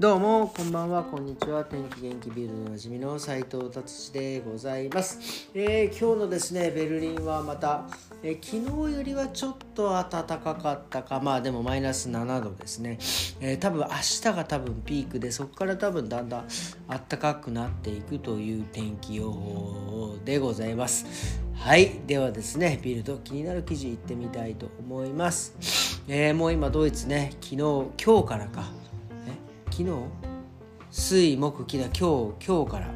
[0.00, 1.64] どうもこんばんはこんにちは。
[1.64, 7.82] 天気元気ビルドおなじみの斉藤達志でございます、えー、今日のですねベルリンはまた、
[8.22, 11.18] えー、昨日よりはちょっと暖かかったか。
[11.18, 12.98] まあでもマイナス7度ですね、
[13.40, 16.48] えー、多分明日が多分ピークでそこから多分だんだん
[16.86, 21.40] 暖かくなっていくという天気予報でございます。
[21.56, 27.56] はいではですねビルド気になる記事いってみたいと思います、えー、もう今ドイツね昨日
[28.00, 28.88] 今日からか。
[29.78, 29.96] 昨日
[30.90, 32.90] 水木金だ今日今日から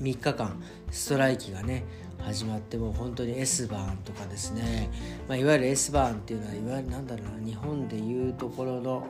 [0.00, 1.82] 3日間ストライキがね
[2.20, 4.88] 始まってもう本当に S バーンとかですね、
[5.26, 9.08] まあ、いわゆる S バーンっていうのはいわゆるなんだろうな日本でいうところの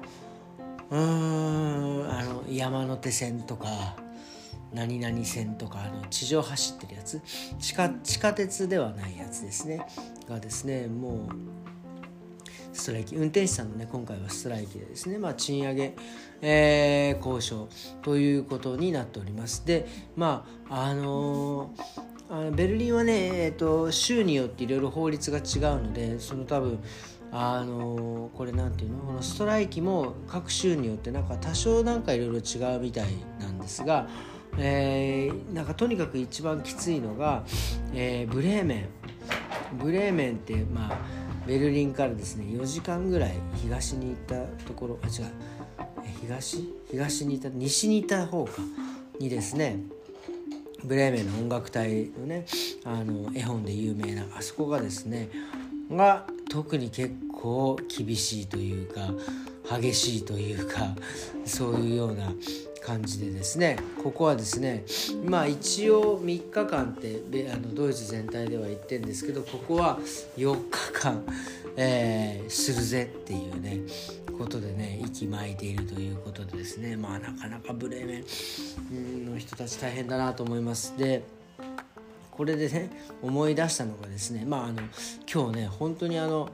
[0.88, 3.96] うーんあの山手線とか
[4.72, 7.20] 何々線とかあの地上走ってるやつ？
[7.58, 9.86] 地下地下鉄ではないやつですね。
[10.30, 11.63] がですねもう
[12.84, 13.16] ストライキ。
[13.16, 15.96] 運転手さんのね今回はストライキでですね、まあ、賃上げ、
[16.42, 17.66] えー、交渉
[18.02, 19.64] ということになっております。
[19.64, 26.78] でまああのーあのベルリンはね、えーと、州によっていろいろ法律が違うのでその多分
[27.32, 28.98] あのこれなんていうの？
[28.98, 33.06] このストライキも各州によってなんか多少なんかいろいろ違うみたい
[33.40, 34.08] なんですが、
[34.58, 37.44] えー、なんかとにかく一番きついのが、
[37.94, 38.88] えー、ブレーメン。
[39.78, 40.98] ブレーメンってまあ
[41.46, 45.30] ベルリンからですね4時間ぐらい東に行ったところあ違う。
[46.20, 46.68] 東？
[46.90, 48.52] 東に行った西に行った方か
[49.18, 49.78] にですね
[50.84, 52.46] ブレーメンの音楽隊のね
[52.84, 55.28] あの絵本で有名なあそこがですね
[55.90, 59.10] が特に結構厳しいというか
[59.78, 60.94] 激しいというか
[61.44, 62.32] そういうような
[62.84, 64.84] 感じでですねここはですね
[65.24, 69.98] まあ一応3日間ってあのドイツ全体では言ってるんですけどここは
[70.36, 71.24] 4日間、
[71.76, 73.80] えー、するぜっていうね
[74.38, 78.24] ことでね息巻いているということでですねまあなかなかブレーメ
[78.92, 80.94] ンの人たち大変だなと思います。
[80.98, 81.24] で
[82.30, 82.90] これでね
[83.22, 84.82] 思い出したのがですねまああの
[85.32, 86.50] 今日ね本当にあの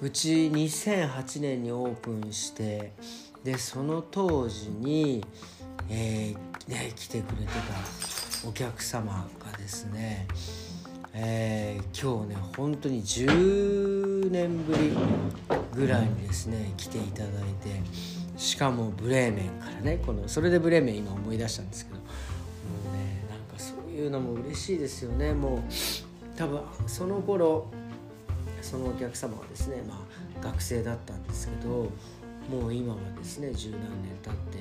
[0.00, 2.92] うち2008年にオープンして
[3.44, 5.24] でその当時に、
[5.88, 10.26] えーね、来てくれてたお客様がですね、
[11.14, 14.96] えー、今日ね本当に10年ぶり
[15.74, 17.30] ぐらいにですね来ていただい
[17.62, 17.80] て
[18.36, 22.04] しかもブレーメンからねこのそれでブレーメン今思い出したんですけども
[22.92, 25.32] うねなんかそういうのも嬉しいですよね。
[25.32, 25.60] もう
[26.36, 27.66] 多分その頃
[28.62, 29.94] そのお客様はですねま
[30.40, 31.90] あ学生だったんですけど
[32.50, 33.88] もう今はですね十何年
[34.22, 34.58] 経って、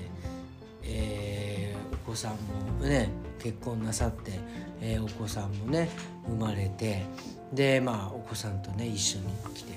[0.83, 2.31] えー、お子さん
[2.79, 4.33] もね結婚なさって、
[4.79, 5.89] えー、お子さんもね
[6.27, 7.03] 生まれて
[7.51, 9.73] でまあお子さんとね一緒に来て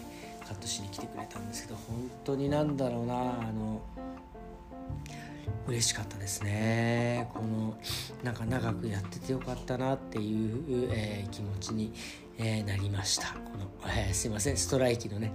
[0.46, 3.16] カットしに来てくれたんですけど本当になんだろうなあ
[3.52, 3.80] の
[5.66, 7.28] 嬉しかったですね。
[7.32, 7.76] この
[8.24, 11.92] なんか長くやっててよかったなっていう、えー、気持ちに、
[12.36, 13.28] えー、なりました。
[13.28, 15.32] この、えー、すいませんストライキのね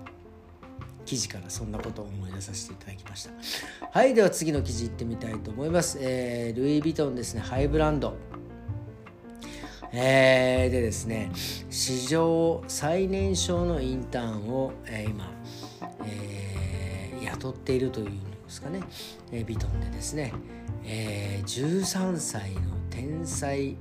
[1.07, 3.31] 記事からそんなことを思い出させていただきました。
[3.97, 7.39] はいでは次の記事いってみたいと思います、えー、ルイ・ヴィトンですね。
[7.39, 8.13] ハイブランド。
[9.93, 11.31] えー、でですね
[11.69, 15.31] 史上最年少のインターンを、えー、今、
[16.05, 18.81] えー、雇っているというんですかね、
[19.31, 20.33] えー、ビトンでですね、
[20.83, 23.77] えー、13歳の天才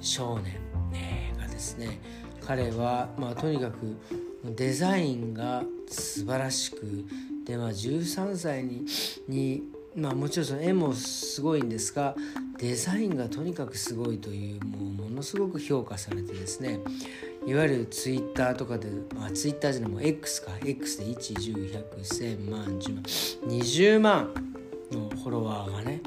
[0.00, 0.60] 少年、
[0.94, 1.98] えー、がですね
[2.46, 3.96] 彼は、まあ、とにかく
[4.44, 7.04] デザインが素晴らしく
[7.44, 8.86] で、まあ、13歳に
[9.28, 9.62] に、
[9.94, 12.14] まあ、もちろんその絵もすごいんですが
[12.58, 16.80] デザインがとにかくすごいというもうものすごく評価されてですね
[17.46, 24.34] いわゆるツイッターとかで、まあ、ツイッターじゃないもう X か X で1101001001000万10万20万
[24.92, 26.00] のフォロワーがね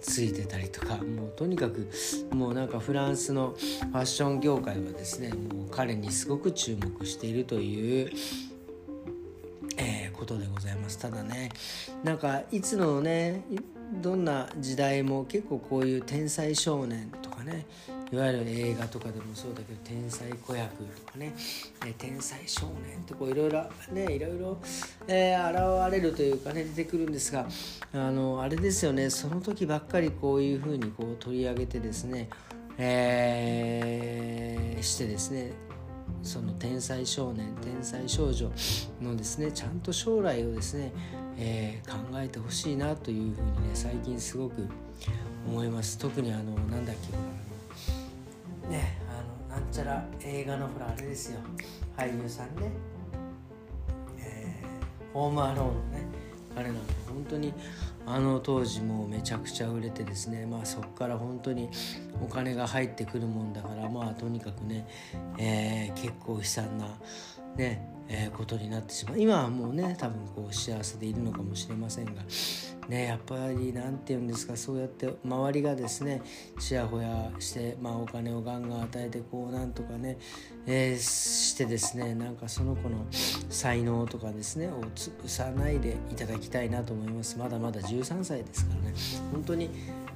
[0.00, 1.90] ついてたりとかもうとにかく
[2.32, 8.10] もうなんかフランスのファッション業界はですねもう彼にすごく注目しているという、
[9.76, 10.98] えー、ことでございます。
[10.98, 11.50] ただね
[12.04, 13.42] なんかいつのね
[14.02, 17.66] どんな時代も結構こういう天才少年とかね
[18.10, 21.34] いわゆる映画とかでもそうだけど天才子役とかね、
[21.84, 24.58] え天才少年とこういろいろねいろいろ、
[25.06, 27.46] えー、現れるというかね出てくるんですが
[27.92, 32.30] あのあれですよねその時ばっかりこういうふうにこう取り上げてですね、
[32.78, 35.52] えー、してですね
[36.22, 38.50] その天才少年天才少女
[39.02, 40.92] のですねちゃんと将来をですね、
[41.36, 44.66] えー、考えてほしいなというふうにね最近すごく
[45.46, 45.98] 思います。
[45.98, 47.37] 特にあのなんだっけ
[48.68, 51.40] ねあのなんちゃら映画のほらあれですよ。
[51.96, 52.70] 俳優さんね、
[54.18, 56.06] えー、ホームアローンのね
[56.54, 57.54] 彼なんて本当に
[58.06, 60.46] あの当時もうめちゃくちゃ売れてですね。
[60.46, 61.68] まあそこから本当に
[62.22, 64.86] お金が入ってくるもんだからまあとにかくね、
[65.38, 66.98] えー、結構悲惨な
[67.56, 69.20] ねえー、ことになってしまう。
[69.20, 72.22] 今はもうね多分こう幸せでいるのかもしれませんが
[72.88, 76.22] ねやっぱり何て言うんですかそうやって周りがですね
[76.58, 80.18] ちやほやして、まあ、お金をガンガン与えてこうなんとかね、
[80.66, 83.06] えー、してですねなんかその子の
[83.50, 87.38] 才能とかですねを潰さないでいただきたいなと思います。
[87.38, 88.94] まだまだ13歳ですからね。
[89.32, 89.70] 本当に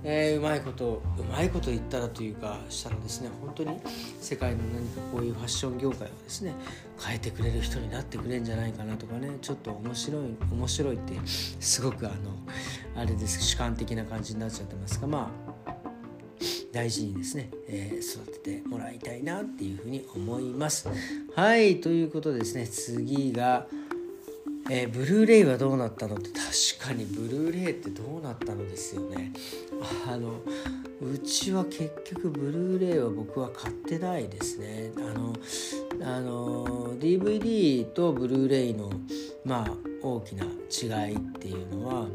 [0.04, 3.80] えー、うまいことうまいこと言ったらというかしたらですね本当に
[4.20, 6.54] 世界の何かこういうファッション業界をですね
[7.00, 12.16] 変えてくれる人になってくれるんじゃないかなとかねちょっと面白い面白いってすごくあの
[12.96, 15.30] あれです主観的な感じになっちゃってますがま
[15.66, 15.74] あ
[16.72, 20.88] 大事にですね、えー、育ててもらいたいなっていうふうに思います。
[21.36, 23.66] はいということでですね次が
[24.70, 29.32] えー、ブルーレイはどうなったのって確かにブルーレイってどうなったのですよね
[30.12, 30.40] あの
[31.00, 35.34] うちは結局ブルーレイは僕は買ってないですねあの
[36.02, 38.90] あの DVD とブルーレイの
[39.44, 39.70] まあ
[40.02, 42.06] 大きな違いっていうのは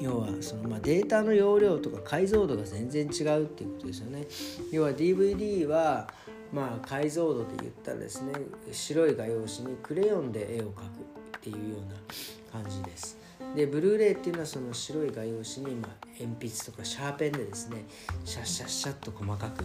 [0.00, 4.26] 要はそのまあデータの容量とか解像度が全然違うっていうことですよね
[4.72, 6.08] 要は DVD は
[6.52, 8.32] まあ解像度で言ったらですね
[8.72, 13.29] 白い画用紙にクレヨンで絵を描くっていうような感じです。
[13.54, 17.84] でブルーレイっていうのはその白い画用紙に、まあ、鉛筆とかシャーペンでですね
[18.24, 19.64] シャッシャッシャッと細かく、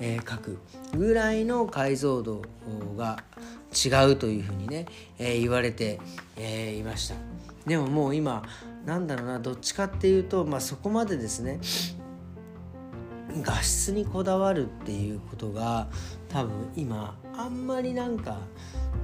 [0.00, 0.58] えー、描く
[0.96, 2.42] ぐらいの解像度
[2.96, 3.18] が
[3.74, 4.86] 違うというふうにね、
[5.18, 6.00] えー、言われて、
[6.36, 7.16] えー、いました
[7.66, 8.42] でももう今
[8.86, 11.58] なんだろうなどっちかっていうと、まあ、そこまでですね
[13.42, 15.88] 画質にこだわるっていうことが
[16.28, 18.38] 多分今あんまりなんか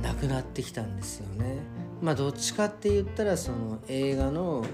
[0.03, 1.59] なくなってきたんですよね。
[2.01, 4.65] まあどっちかって言ったらその映画の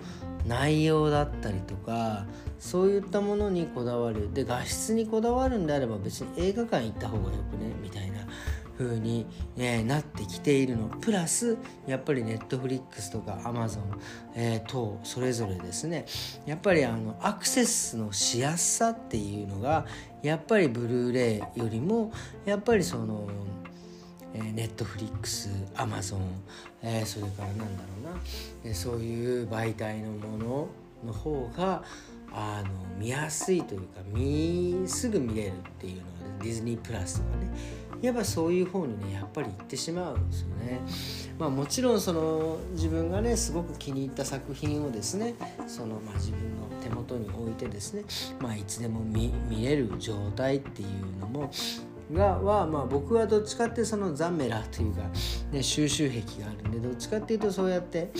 [0.47, 2.27] 内容だったりとか
[2.59, 4.33] そういったものにこだわる。
[4.33, 8.27] で画質にこだわるんであれば別に映画館行った方がよくねみたいな
[8.79, 9.27] 風に、
[9.57, 10.89] えー、なってきているの。
[10.89, 11.57] プラス
[11.87, 14.01] やっぱり Netflix とか Amazon、
[14.35, 16.07] えー、等それぞれですね。
[16.47, 19.87] やっぱりあのアクセスのしやすさっていうのが
[20.23, 22.13] やっぱりブルーレイよりも
[22.45, 23.27] やっぱりその
[24.57, 26.23] Netflix Amazon、
[26.83, 28.21] え、それからなんだろうな、
[28.65, 30.69] え、そういう媒体のもの
[31.05, 31.85] の方が
[32.33, 36.07] あの見やすいというか見すぐ見れるっていうのは、
[36.43, 37.51] ディズニープラスとかね
[38.01, 40.81] やっぱそういう方にねやっぱり行ってしまうんですよね。
[41.39, 45.35] まあ、もちろんその自分がねすごく気に入った作品をですね
[45.67, 48.05] そのまあ自分の手元に置いてですね、
[48.41, 49.33] まあ、いつでも見
[49.63, 51.51] れる状態っていうのも
[52.13, 55.03] がは、まあ、僕はどっちかってそのザンメラというか、
[55.51, 58.13] ね、収集癖があるんでどっちかっていうとそうやって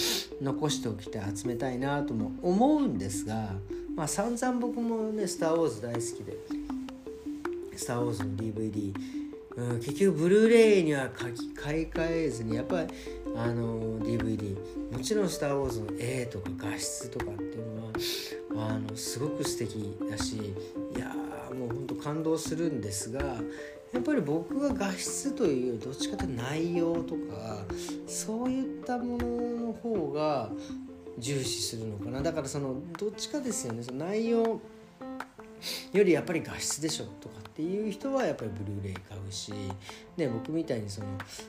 [0.43, 3.53] 残しておきて集めたいなとも思うんですが、
[3.95, 6.37] まあ、散々僕もね「スター・ウォーズ」大好きで
[7.77, 8.95] 「スター・ウォーズ」の DVD
[9.57, 12.89] うん、結局ブルーレイには買い替えずにやっぱり
[13.35, 14.55] あの DVD
[14.93, 17.87] もちろん「スター・ウォーズ」の絵とか画質とかっていうの
[18.61, 20.37] はあのすごく素敵だし
[20.95, 21.15] いや
[21.59, 23.37] もうほんと感動するんですが
[23.93, 27.65] やっぱり僕は画質というよりどっちかというと内容とか
[28.07, 30.51] そういったものの方が
[31.19, 32.21] 重視するのかな。
[32.23, 33.83] だからそのどっちかですよね。
[33.83, 34.61] その内容
[35.93, 39.53] よりやっぱり画質でしょとかっていう人はやっぱりブルーレイ買うし、
[40.17, 41.07] ね、僕みたいにその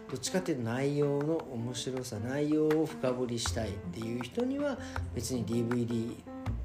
[0.10, 4.78] どっちかっていうと内容の面白さ内容を深掘りしたいっていう人には
[5.14, 6.16] 別に DVD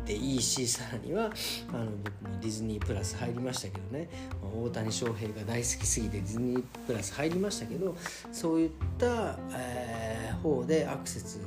[0.04, 1.30] でいいしさらには
[1.72, 4.08] あの僕もディズニープラス入りましたけどね
[4.64, 7.96] 大谷翔平が大好きすぎてディズニープラス入りましたけど
[8.32, 11.40] そういった、えー、方でアクセス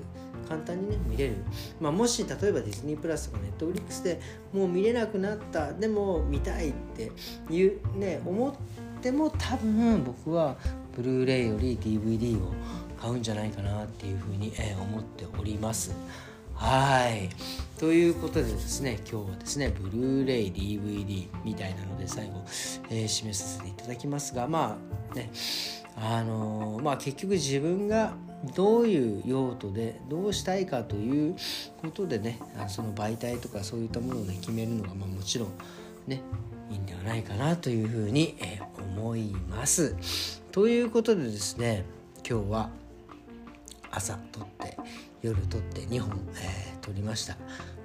[0.48, 1.36] 簡単にね見れる、
[1.80, 4.22] まあ、もし例えばディズニープラスとかネットフリックスで
[4.54, 7.12] もう見れなくなったでも見たいって
[7.50, 8.54] いうね思っ
[9.02, 10.56] ても多分僕は
[10.96, 12.54] ブルーレイより DVD を
[13.02, 15.94] 買うんじゃないかなっていうふうに、えー、思っております。
[16.56, 17.30] はい
[17.80, 22.44] ということでですね今日はですねブルーレイ DVD みたいなので最後、
[22.90, 24.78] えー、締めさせていただきますがま
[25.12, 25.30] あね
[25.98, 28.14] あのー、まあ結局自分が
[28.56, 31.36] どういう用途でどうしたいかという
[31.82, 35.50] ことでねその媒体とかそういったものをね決めるのが、まあ、もちろん
[36.08, 36.22] ね
[36.72, 38.60] いいんではないかなというふうに、え、
[38.98, 40.42] 思います。
[40.52, 41.86] ということでですね
[42.28, 42.70] 今日は
[43.96, 44.78] 朝撮って
[45.22, 47.38] 夜撮って2本、えー、撮りました。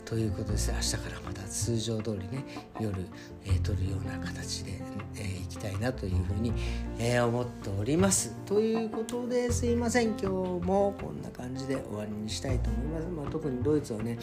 [0.04, 0.72] ということです。
[0.72, 2.44] 明日からまた通常通りね
[2.80, 3.06] 夜、
[3.44, 4.82] えー、撮るような形で、
[5.14, 6.52] えー、いきたいなというふうに、
[6.98, 8.34] えー、思っております。
[8.44, 10.08] ということですいません。
[10.08, 14.18] 今日もこんな感じで終わりにしたいと思います、まあ、特にドイツはね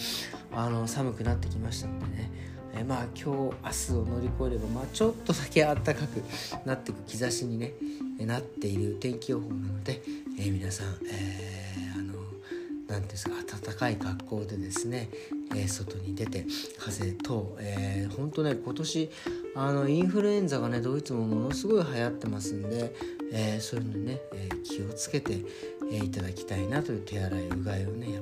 [0.52, 2.32] あの寒くなってきましたのでね
[2.80, 6.24] えまあ今日明日を乗り越えれば、まあ、ちょっとだけ暖かく
[6.66, 7.74] なっていく兆しにね
[8.20, 10.02] なっている天気予報なので、
[10.40, 12.14] えー、皆さん、えー、あの
[12.88, 15.10] 何ですか暖かい格好でですね、
[15.56, 16.46] えー、外に出て
[16.80, 19.10] 風邪等、えー、本当ね今年
[19.56, 22.94] あのインフルエンザがねドイツもものすごい流行ってますんで、
[23.32, 25.40] えー、そういうのね、え、気をつけて、
[25.92, 28.17] え、いただきたいなという手洗いうがいをね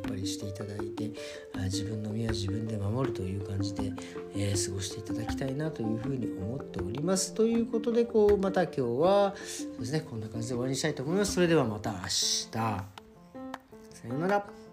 [4.56, 7.34] えー、過ごしていただきたいなというふうに思っております。
[7.34, 11.34] ということでこうまた今日はそうですねこんな感じで終わりにしたいと思います。
[11.34, 12.50] それではまた明日。
[12.52, 12.86] さ
[14.08, 14.65] ようなら。